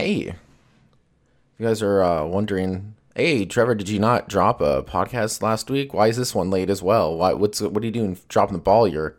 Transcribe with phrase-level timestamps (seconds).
[0.00, 0.36] Hey, if
[1.58, 5.92] you guys are uh, wondering, hey, Trevor, did you not drop a podcast last week?
[5.92, 7.14] Why is this one late as well?
[7.18, 7.34] Why?
[7.34, 8.18] What's what are you doing?
[8.30, 8.88] Dropping the ball?
[8.88, 9.18] You're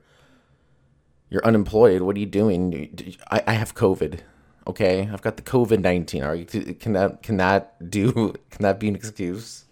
[1.29, 2.01] you're unemployed.
[2.01, 3.15] What are you doing?
[3.29, 4.21] I, I have COVID.
[4.65, 6.23] Okay, I've got the COVID nineteen.
[6.23, 6.45] Are you?
[6.45, 8.33] Can that can that do?
[8.49, 9.65] Can that be an excuse?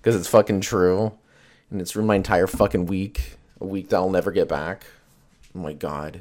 [0.00, 1.18] Because it's fucking true,
[1.68, 3.38] and it's ruined my entire fucking week.
[3.60, 4.86] A week that I'll never get back.
[5.52, 6.20] Oh my god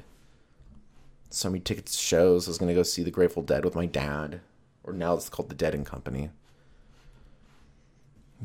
[1.35, 2.47] so many tickets to shows.
[2.47, 4.41] I was gonna go see the Grateful Dead with my dad,
[4.83, 6.29] or now it's called the Dead and Company.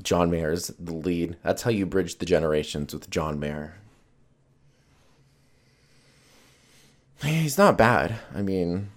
[0.02, 1.36] John Mayer is the lead.
[1.42, 3.74] That's how you bridge the generations with John Mayer.
[7.22, 8.18] He's not bad.
[8.34, 8.90] I mean,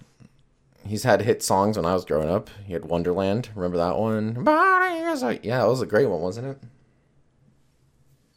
[0.86, 2.48] he's had hit songs when I was growing up.
[2.64, 3.50] He had Wonderland.
[3.54, 4.36] Remember that one?
[5.42, 6.58] Yeah, that was a great one, wasn't it?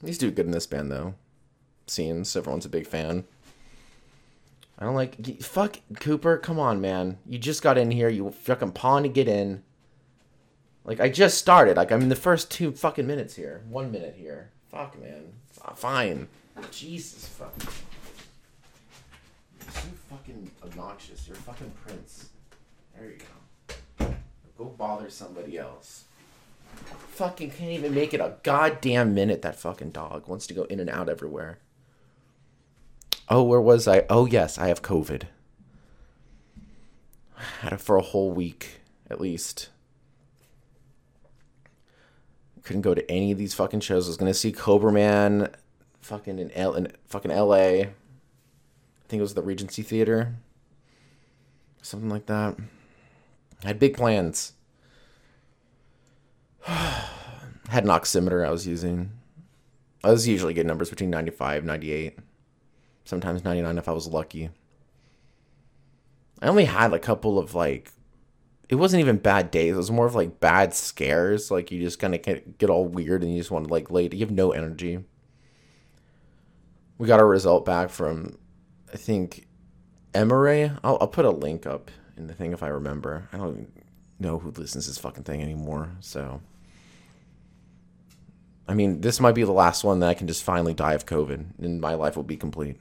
[0.04, 1.16] He's doing good in this band though.
[1.88, 3.24] Seems everyone's a big fan.
[4.80, 6.38] I don't like fuck Cooper.
[6.38, 7.18] Come on, man.
[7.26, 8.10] You just got in here.
[8.10, 9.64] You fucking pawn to get in.
[10.86, 11.78] Like I just started.
[11.78, 13.64] Like I'm in the first two fucking minutes here.
[13.70, 14.52] One minute here.
[14.70, 15.34] Fuck, man.
[15.76, 16.28] Fine.
[16.72, 17.54] Jesus fuck.
[19.60, 21.28] You're so fucking obnoxious.
[21.28, 22.30] You're fucking Prince.
[22.96, 23.18] There you
[23.98, 24.16] go.
[24.58, 26.06] Go bother somebody else.
[27.10, 29.42] Fucking can't even make it a goddamn minute.
[29.42, 31.60] That fucking dog wants to go in and out everywhere.
[33.30, 34.06] Oh, where was I?
[34.10, 35.24] Oh, yes, I have COVID.
[37.38, 39.70] I Had it for a whole week, at least.
[42.64, 44.08] Couldn't go to any of these fucking shows.
[44.08, 45.50] I was gonna see Cobra Man,
[46.02, 47.84] fucking in L in fucking L.A.
[47.84, 47.90] I
[49.08, 50.36] think it was the Regency Theater,
[51.82, 52.58] something like that.
[53.64, 54.54] I had big plans.
[56.64, 59.12] had an oximeter I was using.
[60.04, 62.20] I was usually getting numbers between 95 98
[63.08, 64.50] sometimes 99 if I was lucky.
[66.42, 67.92] I only had a couple of like
[68.70, 69.74] it wasn't even bad days.
[69.74, 71.50] It was more of like bad scares.
[71.50, 74.10] Like you just kind of get all weird and you just want to like lay.
[74.12, 75.04] You have no energy.
[76.98, 78.38] We got our result back from,
[78.94, 79.48] I think,
[80.14, 80.72] Emory.
[80.84, 83.30] I'll, I'll put a link up in the thing if I remember.
[83.32, 83.72] I don't
[84.20, 85.92] know who listens to this fucking thing anymore.
[86.02, 86.42] So,
[88.68, 91.06] I mean, this might be the last one that I can just finally die of
[91.06, 92.78] COVID and my life will be complete.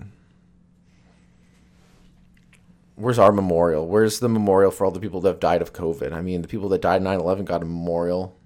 [2.96, 3.86] Where's our memorial?
[3.86, 6.12] Where's the memorial for all the people that have died of COVID?
[6.12, 8.38] I mean, the people that died 9 11 got a memorial.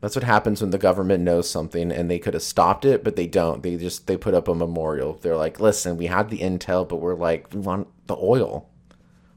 [0.00, 3.16] That's what happens when the government knows something and they could have stopped it, but
[3.16, 3.62] they don't.
[3.62, 5.18] They just they put up a memorial.
[5.20, 8.70] They're like, listen, we had the intel, but we're like, we want the oil.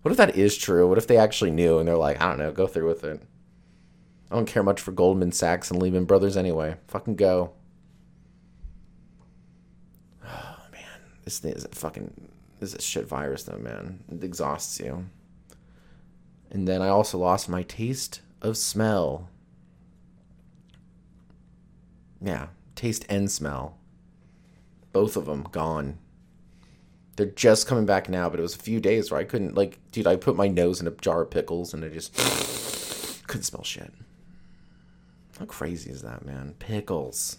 [0.02, 0.88] What if that is true?
[0.88, 3.22] What if they actually knew and they're like, I don't know, go through with it.
[4.32, 6.78] I don't care much for Goldman Sachs and Lehman Brothers anyway.
[6.88, 7.52] Fucking go.
[10.26, 14.04] Oh man, this thing is fucking this is a shit virus though, man.
[14.12, 15.06] It exhausts you.
[16.50, 19.30] And then I also lost my taste of smell.
[22.22, 23.78] Yeah, taste and smell.
[24.94, 26.00] Both of them gone.
[27.16, 29.80] They're just coming back now, but it was a few days where I couldn't like,
[29.92, 30.08] dude.
[30.08, 32.16] I put my nose in a jar of pickles and I just
[33.28, 33.92] couldn't smell shit.
[35.40, 36.56] How crazy is that, man?
[36.60, 37.38] Pickles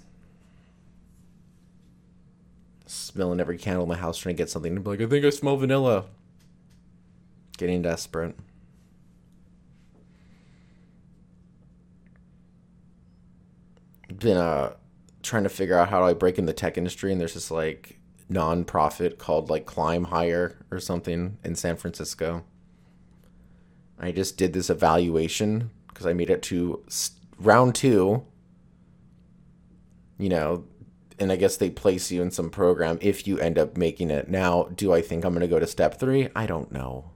[2.88, 4.74] smelling every candle in my house trying to get something.
[4.74, 6.06] And be like, I think I smell vanilla.
[7.56, 8.36] Getting desperate.
[14.16, 14.74] Been uh
[15.22, 17.50] trying to figure out how do I break in the tech industry, and there's this
[17.50, 22.44] like non-profit called like Climb Hire or something in San Francisco.
[23.98, 26.84] I just did this evaluation because I made it to
[27.38, 28.24] round two.
[30.18, 30.64] You know,
[31.18, 34.28] and I guess they place you in some program if you end up making it.
[34.28, 36.28] Now, do I think I'm going to go to step three?
[36.34, 37.10] I don't know.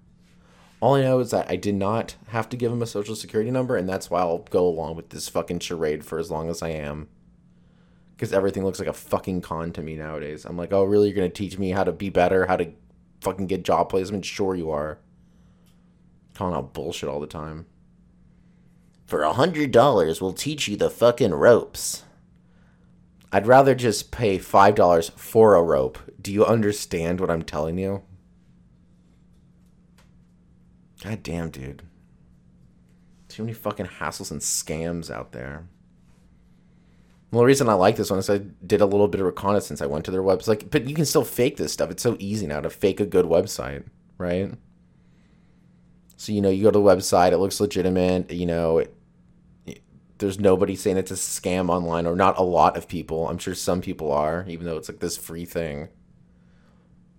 [0.80, 3.52] All I know is that I did not have to give him a social security
[3.52, 6.60] number, and that's why I'll go along with this fucking charade for as long as
[6.60, 7.08] I am.
[8.16, 10.44] Because everything looks like a fucking con to me nowadays.
[10.44, 11.08] I'm like, oh, really?
[11.08, 12.72] You're going to teach me how to be better, how to
[13.20, 14.24] fucking get job placement?
[14.24, 14.98] Sure, you are.
[16.34, 17.66] Calling out bullshit all the time.
[19.06, 22.04] For a hundred dollars, we'll teach you the fucking ropes.
[23.32, 25.98] I'd rather just pay $5 for a rope.
[26.20, 28.02] Do you understand what I'm telling you?
[31.02, 31.82] God damn, dude.
[33.28, 35.66] Too many fucking hassles and scams out there.
[37.30, 39.80] Well, the reason I like this one is I did a little bit of reconnaissance.
[39.80, 41.90] I went to their website, like, but you can still fake this stuff.
[41.90, 43.84] It's so easy now to fake a good website,
[44.18, 44.52] right?
[46.18, 48.30] So you know, you go to the website, it looks legitimate.
[48.30, 48.94] You know, it,
[50.22, 53.28] there's nobody saying it's a scam online, or not a lot of people.
[53.28, 55.88] I'm sure some people are, even though it's like this free thing.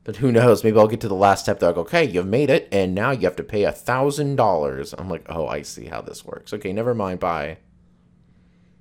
[0.04, 0.64] But who knows?
[0.64, 1.60] Maybe I'll get to the last step.
[1.60, 4.94] They're like, okay, you've made it, and now you have to pay a thousand dollars.
[4.98, 6.52] I'm like, oh, I see how this works.
[6.54, 7.20] Okay, never mind.
[7.20, 7.60] Bye.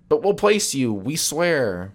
[0.08, 0.92] But we'll place you.
[0.92, 1.92] We swear.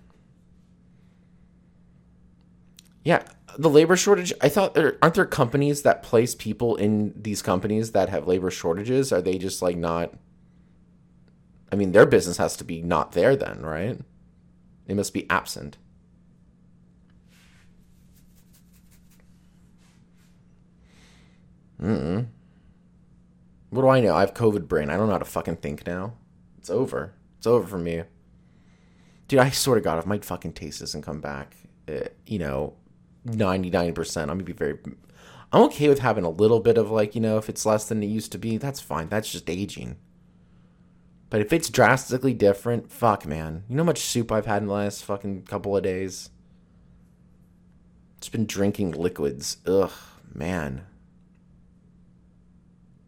[3.03, 3.23] Yeah,
[3.57, 4.33] the labor shortage.
[4.41, 8.51] I thought there aren't there companies that place people in these companies that have labor
[8.51, 9.11] shortages.
[9.11, 10.13] Are they just like not?
[11.71, 13.99] I mean, their business has to be not there then, right?
[14.85, 15.77] They must be absent.
[21.81, 22.27] Mm.
[23.69, 24.15] What do I know?
[24.15, 24.89] I have COVID brain.
[24.89, 26.13] I don't know how to fucking think now.
[26.57, 27.13] It's over.
[27.37, 28.03] It's over for me.
[29.27, 31.55] Dude, I swear to God, if my fucking taste doesn't come back,
[31.89, 32.75] uh, you know,
[33.25, 34.79] 99%, I'm gonna be very.
[35.51, 38.01] I'm okay with having a little bit of like, you know, if it's less than
[38.03, 39.09] it used to be, that's fine.
[39.09, 39.97] That's just aging.
[41.29, 43.63] But if it's drastically different, fuck, man.
[43.67, 46.29] You know how much soup I've had in the last fucking couple of days?
[48.21, 49.57] Just been drinking liquids.
[49.65, 49.91] Ugh,
[50.33, 50.85] man.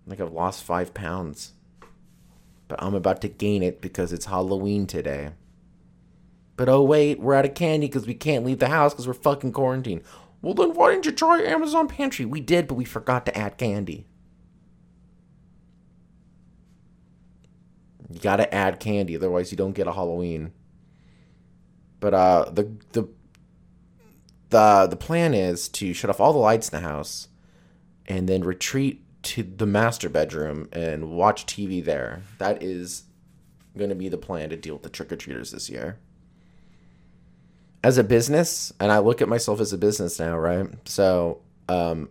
[0.06, 1.54] Like I've lost five pounds.
[2.68, 5.32] But I'm about to gain it because it's Halloween today.
[6.58, 9.14] But oh wait, we're out of candy because we can't leave the house because we're
[9.14, 10.04] fucking quarantined.
[10.42, 12.26] Well then why didn't you try Amazon Pantry?
[12.26, 14.08] We did, but we forgot to add candy.
[18.12, 20.52] You gotta add candy, otherwise you don't get a Halloween.
[22.00, 23.08] But uh the the
[24.50, 27.28] the the plan is to shut off all the lights in the house
[28.08, 32.24] and then retreat to the master bedroom and watch TV there.
[32.38, 33.04] That is
[33.78, 36.00] going to be the plan to deal with the trick or treaters this year.
[37.84, 40.68] As a business, and I look at myself as a business now, right?
[40.86, 42.10] So, um,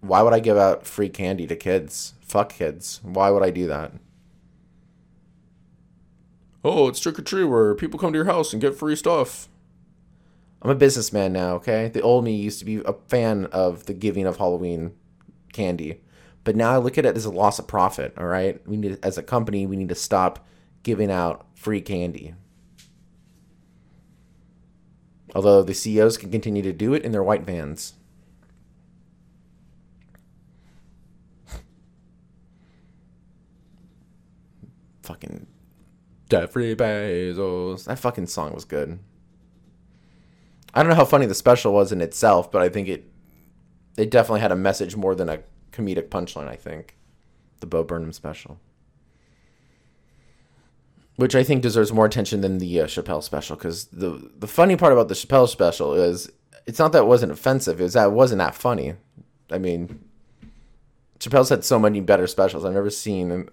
[0.00, 2.14] why would I give out free candy to kids?
[2.22, 3.00] Fuck kids.
[3.02, 3.92] Why would I do that?
[6.68, 9.48] Oh, it's trick or treat where people come to your house and get free stuff.
[10.60, 11.88] I'm a businessman now, okay?
[11.88, 14.92] The old me used to be a fan of the giving of Halloween
[15.52, 16.00] candy.
[16.42, 18.14] But now I look at it as a loss of profit.
[18.18, 20.44] All right, we need as a company we need to stop
[20.82, 22.34] giving out free candy.
[25.36, 27.94] Although the CEOs can continue to do it in their white vans.
[35.04, 35.46] fucking
[36.28, 37.84] Jeffrey Bezos.
[37.84, 38.98] That fucking song was good.
[40.74, 43.10] I don't know how funny the special was in itself, but I think it
[43.96, 45.40] it definitely had a message more than a
[45.72, 46.96] comedic punchline, I think.
[47.60, 48.60] The Bo Burnham special.
[51.16, 54.76] Which I think deserves more attention than the uh, Chappelle special, because the the funny
[54.76, 56.30] part about the Chappelle special is
[56.66, 58.96] it's not that it wasn't offensive; it's that it wasn't that funny.
[59.50, 60.04] I mean,
[61.18, 62.64] Chappelle's had so many better specials.
[62.64, 63.48] I've never seen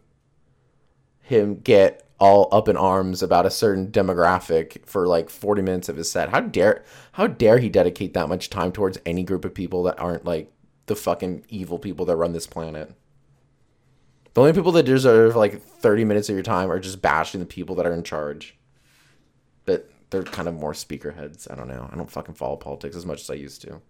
[1.22, 5.98] him get all up in arms about a certain demographic for like 40 minutes of
[5.98, 6.30] his set.
[6.30, 6.83] How dare
[7.13, 10.51] how dare he dedicate that much time towards any group of people that aren't like
[10.86, 12.94] the fucking evil people that run this planet.
[14.33, 17.45] The only people that deserve like 30 minutes of your time are just bashing the
[17.45, 18.57] people that are in charge.
[19.65, 21.50] But they're kind of more speakerheads.
[21.50, 21.88] I don't know.
[21.92, 23.81] I don't fucking follow politics as much as I used to.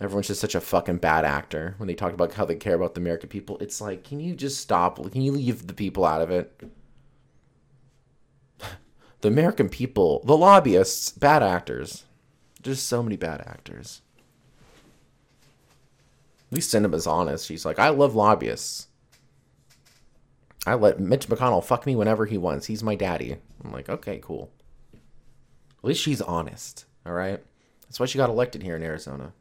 [0.00, 2.94] Everyone's just such a fucking bad actor when they talk about how they care about
[2.94, 3.58] the American people.
[3.58, 4.96] It's like, can you just stop?
[5.10, 6.62] Can you leave the people out of it?
[9.20, 12.04] the American people, the lobbyists, bad actors.
[12.62, 14.02] There's so many bad actors.
[16.50, 17.46] At least Sinema's honest.
[17.46, 18.86] She's like, I love lobbyists.
[20.64, 22.66] I let Mitch McConnell fuck me whenever he wants.
[22.66, 23.36] He's my daddy.
[23.64, 24.50] I'm like, okay, cool.
[24.92, 26.84] At least she's honest.
[27.04, 27.42] All right.
[27.82, 29.32] That's why she got elected here in Arizona.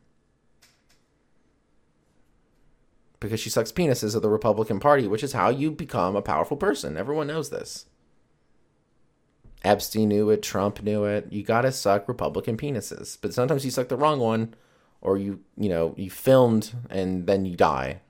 [3.19, 6.57] Because she sucks penises of the Republican Party, which is how you become a powerful
[6.57, 6.97] person.
[6.97, 7.88] Everyone knows this.
[9.63, 10.41] Epstein knew it.
[10.41, 11.27] Trump knew it.
[11.31, 13.17] You gotta suck Republican penises.
[13.19, 14.53] But sometimes you suck the wrong one
[15.01, 18.01] or you you know you filmed and then you die.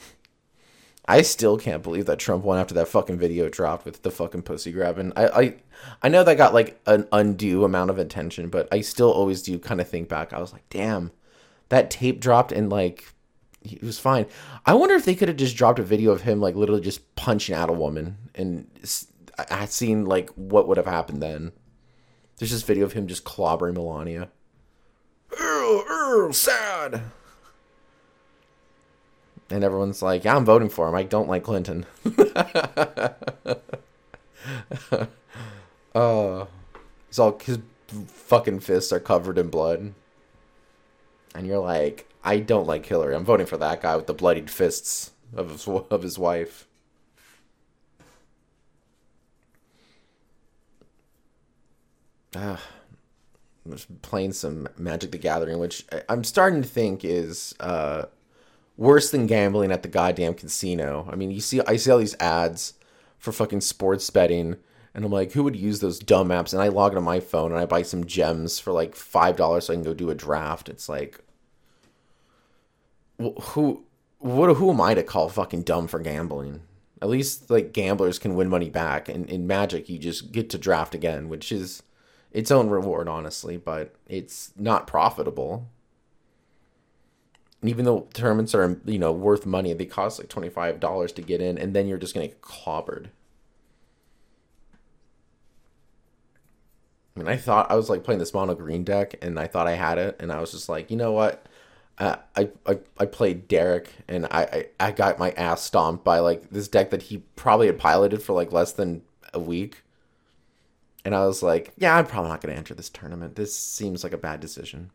[1.08, 4.42] I still can't believe that Trump won after that fucking video dropped with the fucking
[4.42, 5.12] pussy grabbing.
[5.16, 5.54] I I,
[6.02, 9.58] I know that got like an undue amount of attention, but I still always do
[9.58, 10.32] kind of think back.
[10.32, 11.12] I was like, damn,
[11.68, 13.12] that tape dropped and like
[13.62, 14.26] he was fine.
[14.64, 17.14] I wonder if they could have just dropped a video of him like literally just
[17.16, 18.66] punching at a woman and
[19.50, 21.52] I seen like what would have happened then.
[22.38, 24.28] There's this video of him just clobbering Melania.
[25.38, 27.02] Earl, Earl, sad.
[29.50, 30.94] And everyone's like, yeah, I'm voting for him.
[30.94, 31.86] I don't like Clinton.
[35.94, 36.44] uh,
[37.08, 37.58] he's all, his
[38.06, 39.94] fucking fists are covered in blood.
[41.34, 43.14] And you're like, I don't like Hillary.
[43.14, 46.66] I'm voting for that guy with the bloodied fists of his, of his wife.
[52.36, 52.62] Ah.
[53.70, 58.04] just playing some Magic the Gathering, which I'm starting to think is uh,
[58.76, 61.08] worse than gambling at the goddamn casino.
[61.10, 62.74] I mean, you see, I see all these ads
[63.18, 64.56] for fucking sports betting,
[64.94, 66.52] and I'm like, who would use those dumb apps?
[66.52, 69.64] And I log into my phone and I buy some gems for like five dollars
[69.64, 70.68] so I can go do a draft.
[70.68, 71.20] It's like,
[73.18, 73.84] who,
[74.18, 76.62] what, who am I to call fucking dumb for gambling?
[77.00, 80.58] At least like gamblers can win money back, and in Magic you just get to
[80.58, 81.82] draft again, which is
[82.32, 85.68] its own reward, honestly, but it's not profitable.
[87.60, 91.12] And even though tournaments are, you know, worth money, they cost like twenty five dollars
[91.12, 93.06] to get in, and then you're just gonna get clobbered.
[97.16, 99.66] I mean, I thought I was like playing this mono green deck, and I thought
[99.66, 101.46] I had it, and I was just like, you know what?
[102.00, 104.42] I, I I played Derek, and I,
[104.80, 108.22] I I got my ass stomped by like this deck that he probably had piloted
[108.22, 109.02] for like less than
[109.34, 109.82] a week
[111.08, 113.34] and I was like, yeah, I'm probably not going to enter this tournament.
[113.34, 114.90] This seems like a bad decision.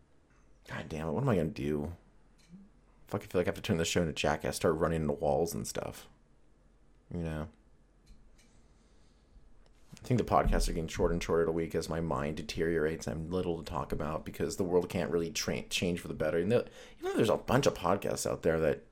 [0.69, 1.11] God damn it.
[1.11, 1.93] What am I going to do?
[3.07, 5.55] Fucking feel like I have to turn the show into Jackass, start running into walls
[5.55, 6.07] and stuff.
[7.11, 7.47] You know?
[10.03, 13.07] I think the podcasts are getting shorter and shorter a week as my mind deteriorates.
[13.07, 16.39] I'm little to talk about because the world can't really tra- change for the better.
[16.39, 16.57] You know,
[16.99, 18.83] even though there's a bunch of podcasts out there that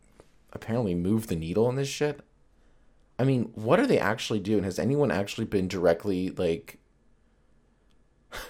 [0.54, 2.22] apparently move the needle on this shit.
[3.20, 4.64] I mean, what are they actually doing?
[4.64, 6.80] Has anyone actually been directly like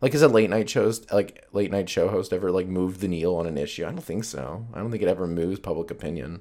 [0.00, 3.08] like is a late night shows like late night show host ever like moved the
[3.08, 3.86] needle on an issue?
[3.86, 4.66] I don't think so.
[4.74, 6.40] I don't think it ever moves public opinion.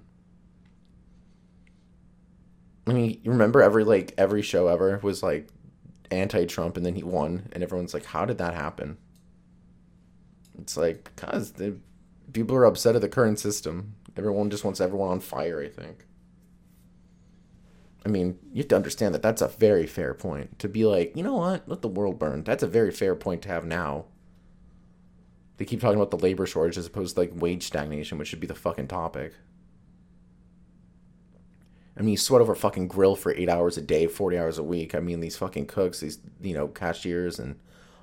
[2.88, 5.50] I mean, you remember every like every show ever was like
[6.12, 8.98] anti-Trump, and then he won, and everyone's like, "How did that happen?"
[10.60, 11.78] It's like because the
[12.34, 13.96] people are upset at the current system.
[14.18, 15.62] Everyone just wants everyone on fire.
[15.62, 16.06] I think.
[18.06, 20.60] I mean, you have to understand that that's a very fair point.
[20.60, 22.44] To be like, you know what, let the world burn.
[22.44, 24.06] That's a very fair point to have now.
[25.58, 28.40] They keep talking about the labor shortage as opposed to like wage stagnation, which should
[28.40, 29.34] be the fucking topic.
[31.98, 34.58] I mean, you sweat over a fucking grill for eight hours a day, 40 hours
[34.58, 34.94] a week.
[34.94, 37.58] I mean, these fucking cooks, these, you know, cashiers and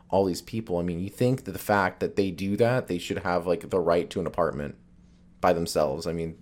[0.08, 0.78] all these people.
[0.78, 3.68] I mean, you think that the fact that they do that, they should have like
[3.68, 4.76] the right to an apartment
[5.40, 6.06] by themselves.
[6.06, 6.38] I mean,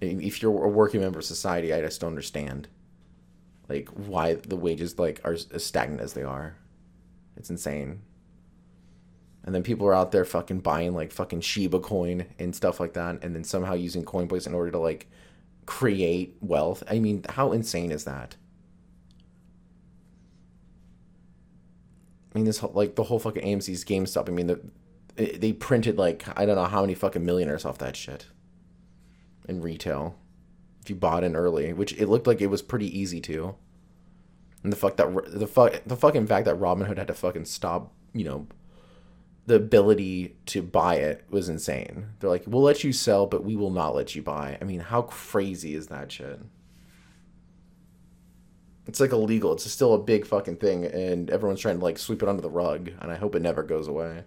[0.00, 2.68] if you're a working member of society, I just don't understand
[3.68, 6.56] like why the wages like are as stagnant as they are.
[7.36, 8.02] It's insane.
[9.44, 12.94] And then people are out there fucking buying like fucking Shiba coin and stuff like
[12.94, 15.08] that, and then somehow using Coinbase in order to like
[15.66, 16.82] create wealth.
[16.90, 18.36] I mean, how insane is that?
[22.34, 24.28] I mean, this whole, like the whole fucking AMC's GameStop.
[24.28, 24.60] I mean, the,
[25.18, 28.26] eh, they printed like I don't know how many fucking millionaires off that shit
[29.48, 30.16] in retail
[30.82, 33.54] if you bought in early, which it looked like it was pretty easy to.
[34.62, 37.92] And the fuck that the fuck the fucking fact that Robinhood had to fucking stop,
[38.12, 38.46] you know,
[39.46, 42.08] the ability to buy it was insane.
[42.20, 44.80] They're like, "We'll let you sell, but we will not let you buy." I mean,
[44.80, 46.40] how crazy is that shit?
[48.86, 49.52] It's like illegal.
[49.52, 52.50] It's still a big fucking thing, and everyone's trying to like sweep it under the
[52.50, 54.24] rug, and I hope it never goes away.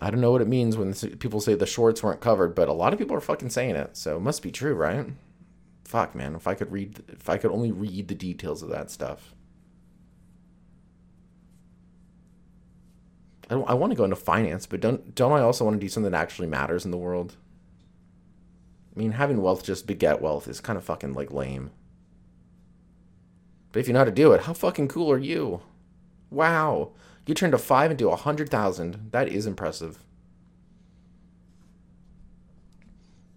[0.00, 2.72] I don't know what it means when people say the shorts weren't covered, but a
[2.72, 5.06] lot of people are fucking saying it, so it must be true, right?
[5.84, 8.90] Fuck, man, if I could read, if I could only read the details of that
[8.90, 9.33] stuff.
[13.50, 15.88] I, I want to go into finance, but don't don't I also want to do
[15.88, 17.36] something that actually matters in the world?
[18.94, 21.70] I mean, having wealth just beget wealth is kind of fucking like lame.
[23.72, 25.62] But if you know how to do it, how fucking cool are you?
[26.30, 26.92] Wow.
[27.26, 29.08] You turned a five into a hundred thousand.
[29.10, 29.98] That is impressive.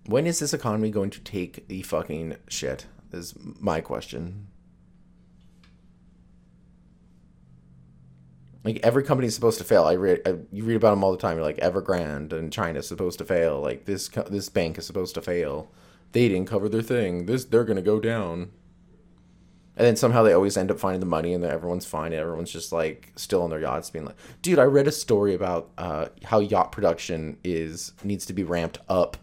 [0.05, 2.85] When is this economy going to take the fucking shit?
[3.11, 4.47] Is my question.
[8.67, 9.85] Like every company is supposed to fail.
[9.85, 11.37] I read, I, you read about them all the time.
[11.37, 13.61] You're like Evergrande and China's supposed to fail.
[13.61, 15.71] Like this, this bank is supposed to fail.
[16.11, 17.27] They didn't cover their thing.
[17.27, 18.51] This, they're gonna go down
[19.77, 22.51] and then somehow they always end up finding the money and everyone's fine and everyone's
[22.51, 26.07] just like still on their yachts being like dude i read a story about uh,
[26.23, 29.17] how yacht production is needs to be ramped up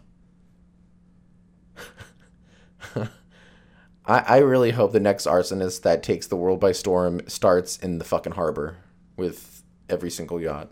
[2.95, 7.97] I, I really hope the next arsonist that takes the world by storm starts in
[7.97, 8.77] the fucking harbor
[9.17, 10.71] with every single yacht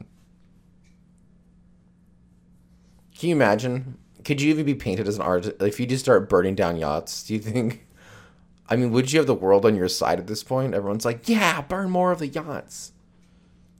[3.17, 6.29] can you imagine could you even be painted as an artist if you just start
[6.29, 7.87] burning down yachts do you think
[8.69, 10.73] I mean, would you have the world on your side at this point?
[10.73, 12.93] Everyone's like, yeah, burn more of the yachts.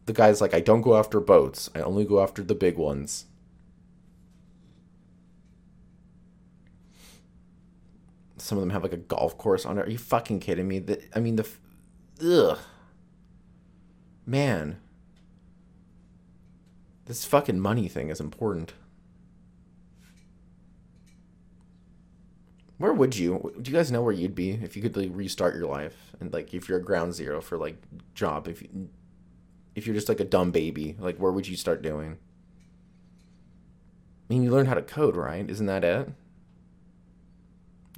[0.06, 1.70] The guy's like, I don't go after boats.
[1.74, 3.26] I only go after the big ones.
[8.38, 9.88] Some of them have like a golf course on it.
[9.88, 10.80] Are you fucking kidding me?
[10.80, 11.48] The, I mean, the
[12.22, 12.60] ugh.
[14.26, 14.78] Man.
[17.06, 18.74] This fucking money thing is important.
[22.78, 23.54] Where would you?
[23.62, 26.34] Do you guys know where you'd be if you could like restart your life and
[26.34, 27.78] like if you're a ground zero for like
[28.14, 28.90] job if you,
[29.76, 32.18] if you're just like a dumb baby like where would you start doing?
[34.30, 35.48] I mean, you learn how to code, right?
[35.50, 36.10] Isn't that it?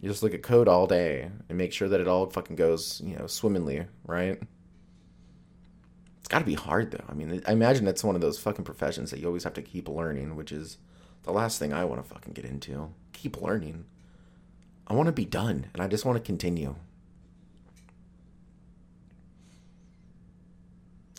[0.01, 3.01] You just look at code all day and make sure that it all fucking goes,
[3.03, 4.41] you know, swimmingly, right?
[6.25, 7.03] It's got to be hard though.
[7.07, 9.61] I mean, I imagine it's one of those fucking professions that you always have to
[9.61, 10.79] keep learning, which is
[11.21, 12.89] the last thing I want to fucking get into.
[13.13, 13.85] Keep learning.
[14.87, 16.77] I want to be done and I just want to continue.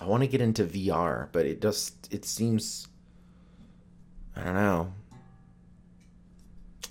[0.01, 2.89] I want to get into VR, but it just it seems
[4.35, 4.93] I don't know.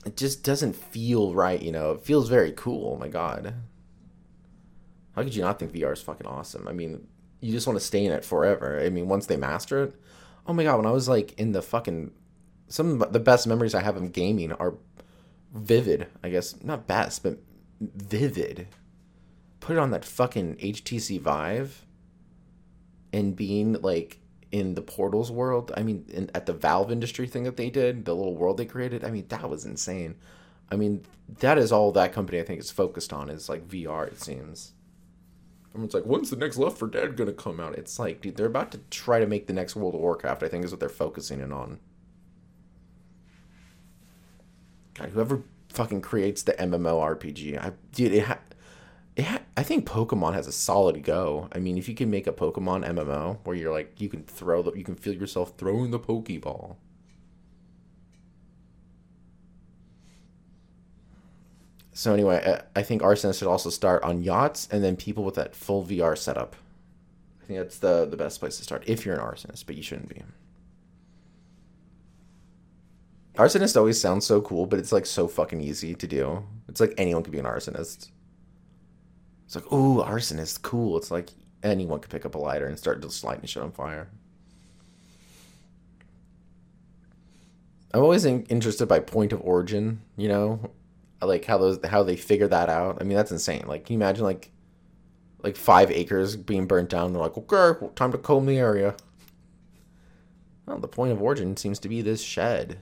[0.06, 1.92] It just doesn't feel right, you know.
[1.92, 2.94] It feels very cool.
[2.94, 3.56] Oh my god.
[5.18, 6.66] How could you not think VR is fucking awesome?
[6.66, 7.08] I mean,
[7.46, 8.82] you just want to stay in it forever.
[8.84, 9.96] I mean, once they master it,
[10.48, 12.12] oh my god, when I was like in the fucking
[12.68, 14.74] some of the best memories I have of gaming are
[15.54, 16.62] vivid, I guess.
[16.64, 17.38] Not best, but
[17.80, 18.68] vivid.
[19.60, 21.86] Put it on that fucking HTC Vive
[23.14, 24.20] and being like
[24.52, 25.72] in the Portals world.
[25.78, 28.66] I mean, in, at the Valve industry thing that they did, the little world they
[28.66, 29.04] created.
[29.04, 30.16] I mean, that was insane.
[30.72, 31.06] I mean,
[31.40, 34.08] that is all that company I think is focused on is like VR.
[34.08, 34.72] It seems.
[35.76, 37.78] Everyone's like, when's the next Left 4 Dead gonna come out?
[37.78, 40.42] It's like, dude, they're about to try to make the next World of Warcraft.
[40.42, 41.80] I think is what they're focusing in on.
[44.94, 48.40] God, whoever fucking creates the MMO RPG, I dude, it ha-
[49.18, 51.50] it ha- I think Pokemon has a solid go.
[51.52, 54.62] I mean, if you can make a Pokemon MMO where you're like you can throw
[54.62, 56.78] the, you can feel yourself throwing the Pokeball.
[61.98, 65.56] So anyway, I think Arsonist should also start on yachts and then people with that
[65.56, 66.58] full VR setup.
[67.42, 69.82] I think that's the the best place to start if you're an arsonist, but you
[69.82, 70.22] shouldn't be.
[73.36, 76.44] Arsonist always sounds so cool, but it's like so fucking easy to do.
[76.68, 78.10] It's like anyone could be an arsonist.
[79.46, 80.98] It's like, ooh, arsonist, cool.
[80.98, 81.30] It's like
[81.64, 84.10] anyone could pick up a lighter and start just lighting shit on fire.
[87.94, 90.72] I'm always in- interested by point of origin, you know,
[91.28, 92.98] like how those how they figure that out.
[93.00, 93.66] I mean, that's insane.
[93.68, 94.52] Like, can you imagine like
[95.44, 97.14] like five acres being burnt down?
[97.14, 98.96] They're like, okay, time to comb the area.
[100.66, 102.80] Well, the point of origin seems to be this shed.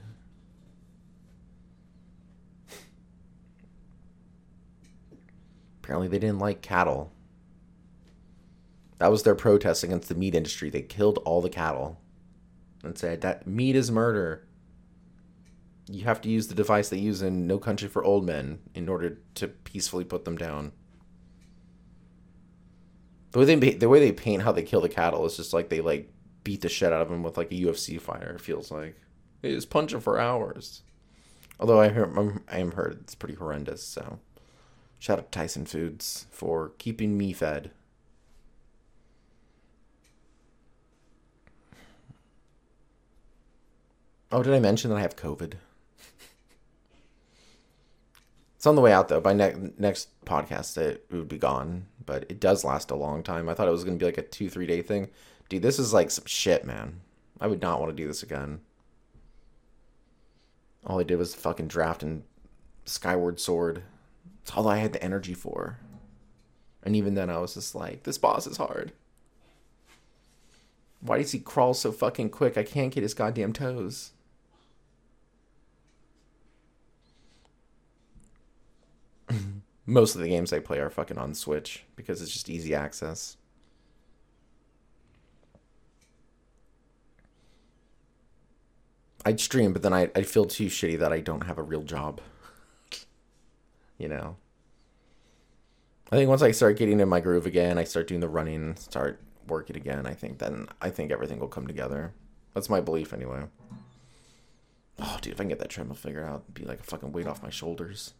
[5.82, 7.12] Apparently, they didn't like cattle.
[8.98, 10.70] That was their protest against the meat industry.
[10.70, 12.00] They killed all the cattle
[12.82, 14.46] and said that meat is murder.
[15.86, 18.88] You have to use the device they use in No Country for Old Men in
[18.88, 20.72] order to peacefully put them down.
[23.32, 25.68] The way they the way they paint how they kill the cattle is just like
[25.68, 26.10] they like
[26.44, 28.30] beat the shit out of them with like a UFC fighter.
[28.30, 28.96] It feels like
[29.42, 30.82] they just punch them for hours.
[31.60, 33.82] Although I hear um, I am heard it's pretty horrendous.
[33.82, 34.20] So
[35.04, 37.72] Shout out to Tyson Foods for keeping me fed.
[44.32, 45.56] Oh, did I mention that I have COVID?
[48.64, 49.20] It's on the way out though.
[49.20, 53.22] By ne- next podcast, it, it would be gone, but it does last a long
[53.22, 53.46] time.
[53.46, 55.10] I thought it was going to be like a two, three day thing.
[55.50, 57.02] Dude, this is like some shit, man.
[57.38, 58.62] I would not want to do this again.
[60.86, 62.22] All I did was fucking draft and
[62.86, 63.82] Skyward Sword.
[64.40, 65.78] It's all I had the energy for.
[66.82, 68.92] And even then, I was just like, this boss is hard.
[71.00, 72.56] Why does he crawl so fucking quick?
[72.56, 74.12] I can't get his goddamn toes.
[79.86, 83.36] Most of the games I play are fucking on Switch because it's just easy access.
[89.26, 91.82] I'd stream, but then I, I feel too shitty that I don't have a real
[91.82, 92.20] job
[93.98, 94.36] you know.
[96.12, 98.76] I think once I start getting in my groove again, I start doing the running,
[98.76, 102.12] start working again, I think then I think everything will come together.
[102.52, 103.44] That's my belief anyway.
[104.98, 107.12] Oh, dude, if I can get that treadmill figured out, it'd be like a fucking
[107.12, 108.14] weight off my shoulders.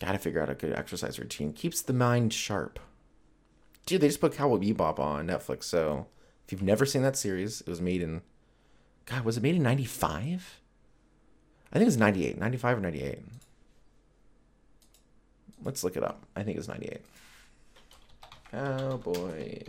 [0.00, 1.52] Gotta figure out a good exercise routine.
[1.52, 2.80] Keeps the mind sharp.
[3.86, 6.06] Dude, they just put Cowboy Bebop on Netflix, so
[6.44, 8.22] if you've never seen that series, it was made in
[9.06, 10.60] God, was it made in 95?
[11.72, 13.18] I think it's 98, 95 or 98.
[15.62, 16.24] Let's look it up.
[16.34, 17.02] I think it's 98.
[18.50, 19.62] Cowboy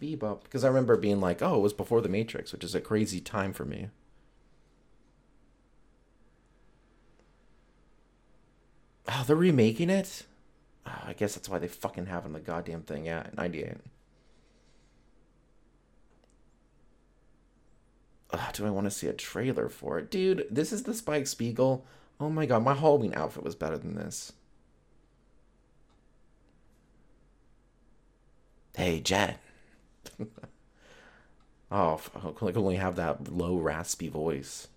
[0.00, 0.44] Bebop.
[0.44, 3.20] Because I remember being like, oh, it was before The Matrix, which is a crazy
[3.20, 3.88] time for me.
[9.20, 10.22] Oh, they're remaking it?
[10.86, 13.04] Oh, I guess that's why they fucking have in the goddamn thing.
[13.04, 13.74] Yeah, 98.
[18.32, 20.10] Ugh, do I want to see a trailer for it?
[20.10, 21.84] Dude, this is the Spike Spiegel.
[22.18, 24.32] Oh my god, my Halloween outfit was better than this.
[28.74, 29.38] Hey, Jet.
[31.70, 34.68] oh, I can only have that low, raspy voice.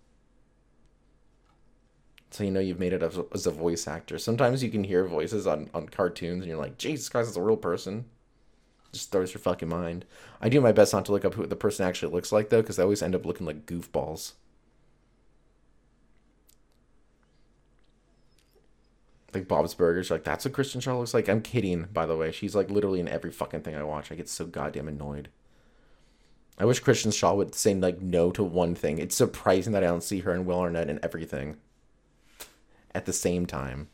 [2.33, 4.17] So you know you've made it as, as a voice actor.
[4.17, 7.41] Sometimes you can hear voices on, on cartoons and you're like, Jesus Christ, it's a
[7.43, 8.05] real person.
[8.91, 10.03] Just throws your fucking mind.
[10.41, 12.61] I do my best not to look up who the person actually looks like though,
[12.61, 14.31] because they always end up looking like goofballs.
[19.31, 21.29] Like Bob's Burgers, like that's what Kristen Schaal looks like.
[21.29, 22.31] I'm kidding, by the way.
[22.31, 24.11] She's like literally in every fucking thing I watch.
[24.11, 25.29] I get so goddamn annoyed.
[26.57, 28.97] I wish Kristen Schaal would say like no to one thing.
[28.97, 31.57] It's surprising that I don't see her and Will Arnett in everything
[32.93, 33.87] at the same time.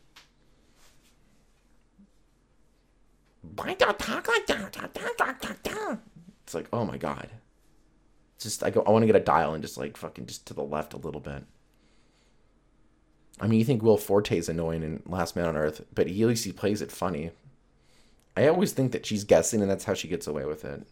[3.55, 5.99] Why don't talk like that?
[6.43, 7.29] It's like, oh my god.
[8.39, 10.53] Just I go I want to get a dial and just like fucking just to
[10.53, 11.43] the left a little bit.
[13.41, 16.21] I mean, you think Will Forte's is annoying in Last Man on Earth, but he,
[16.23, 17.31] at least he plays it funny.
[18.35, 20.85] I always think that she's guessing, and that's how she gets away with it.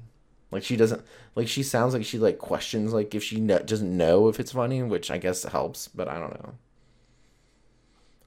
[0.52, 1.04] Like she doesn't
[1.36, 4.54] like she sounds like she like questions like if she no, doesn't know if it's
[4.54, 6.54] funny, which I guess helps, but I don't know.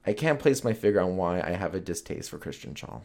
[0.05, 3.01] I can't place my finger on why I have a distaste for Kristen Schaal.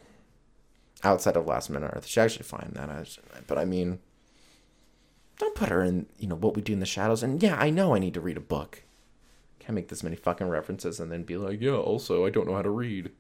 [1.04, 3.98] Outside of Last on Earth, she actually fine that, but I mean,
[5.38, 7.22] don't put her in you know what we do in the shadows.
[7.22, 8.82] And yeah, I know I need to read a book.
[9.58, 12.54] Can't make this many fucking references and then be like, yeah, also I don't know
[12.54, 13.10] how to read.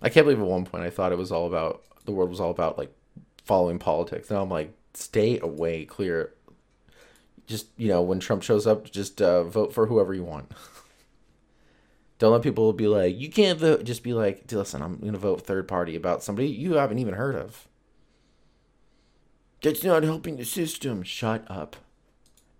[0.00, 2.40] I can't believe at one point I thought it was all about the world was
[2.40, 2.92] all about like
[3.44, 4.30] following politics.
[4.30, 6.32] Now I'm like, stay away, clear
[7.46, 10.50] just you know when Trump shows up, just uh, vote for whoever you want.
[12.18, 13.84] Don't let people be like, you can't vote.
[13.84, 17.34] Just be like, listen, I'm gonna vote third party about somebody you haven't even heard
[17.36, 17.68] of.
[19.62, 21.02] That's not helping the system.
[21.02, 21.76] Shut up.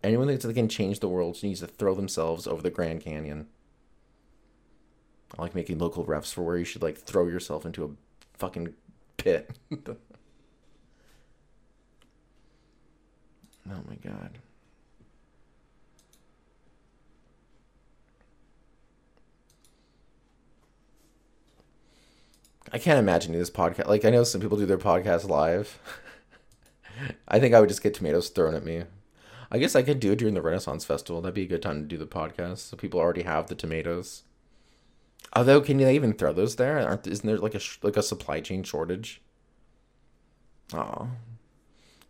[0.03, 3.01] Anyone that thinks they can change the world needs to throw themselves over the Grand
[3.01, 3.49] Canyon.
[5.37, 7.91] I like making local refs for where you should like throw yourself into a
[8.39, 8.75] fucking
[9.17, 9.51] pit.
[9.73, 9.97] oh
[13.67, 14.39] my god.
[22.73, 23.87] I can't imagine this podcast.
[23.87, 25.79] Like I know some people do their podcast live.
[27.29, 28.85] I think I would just get tomatoes thrown at me.
[29.51, 31.23] I guess I could do it during the Renaissance Festival.
[31.23, 32.59] That'd be a good time to do the podcast.
[32.59, 34.25] So people already have the tomatoes.
[35.33, 36.79] Although, can they even throw those there?
[36.79, 39.21] Aren't isn't there like a like a supply chain shortage?
[40.73, 41.09] Oh,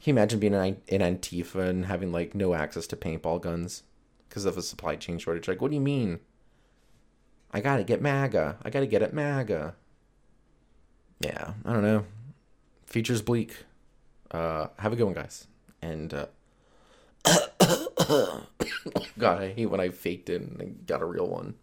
[0.01, 3.83] can you imagine being in, in Antifa and having like no access to paintball guns
[4.29, 5.49] because of a supply chain shortage?
[5.49, 6.21] Like, what do you mean?
[7.53, 8.59] I gotta get MAGA.
[8.62, 9.75] I gotta get it MAGA
[11.20, 12.05] yeah, I don't know.
[12.87, 13.64] Features bleak.
[14.31, 15.46] Uh, have a good one, guys.
[15.81, 16.26] And uh,
[19.18, 21.55] God, I hate when I faked it and got a real one.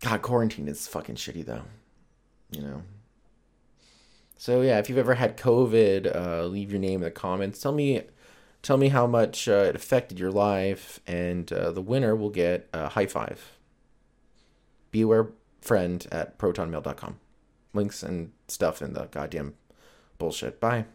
[0.00, 1.62] God, quarantine is fucking shitty though.
[2.50, 2.82] You know.
[4.36, 7.60] So yeah, if you've ever had COVID, uh, leave your name in the comments.
[7.60, 8.02] Tell me,
[8.62, 12.68] tell me how much uh, it affected your life, and uh, the winner will get
[12.72, 13.52] a high five.
[14.90, 15.30] Beware
[15.62, 17.18] friend at protonmail.com
[17.76, 19.54] links and stuff in the goddamn
[20.18, 20.60] bullshit.
[20.60, 20.86] Bye.